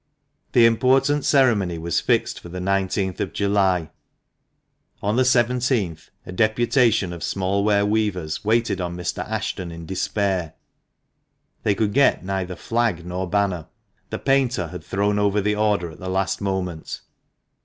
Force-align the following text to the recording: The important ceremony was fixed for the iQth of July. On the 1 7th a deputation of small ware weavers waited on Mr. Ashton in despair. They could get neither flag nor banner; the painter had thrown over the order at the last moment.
The 0.53 0.65
important 0.65 1.25
ceremony 1.25 1.77
was 1.77 1.99
fixed 2.01 2.39
for 2.39 2.49
the 2.49 2.57
iQth 2.57 3.19
of 3.19 3.33
July. 3.33 3.91
On 5.03 5.15
the 5.15 5.19
1 5.19 5.23
7th 5.25 6.09
a 6.25 6.31
deputation 6.31 7.13
of 7.13 7.21
small 7.23 7.63
ware 7.63 7.85
weavers 7.85 8.43
waited 8.43 8.81
on 8.81 8.97
Mr. 8.97 9.23
Ashton 9.29 9.71
in 9.71 9.85
despair. 9.85 10.55
They 11.61 11.75
could 11.75 11.93
get 11.93 12.25
neither 12.25 12.55
flag 12.55 13.05
nor 13.05 13.29
banner; 13.29 13.67
the 14.09 14.17
painter 14.17 14.69
had 14.69 14.83
thrown 14.83 15.19
over 15.19 15.39
the 15.39 15.53
order 15.53 15.91
at 15.91 15.99
the 15.99 16.09
last 16.09 16.41
moment. 16.41 17.01